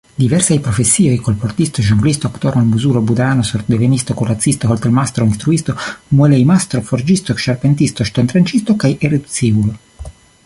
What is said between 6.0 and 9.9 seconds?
muelej-mastro, forĝisto, ĉarpentisto, ŝtontranĉisto kaj erudiciulo.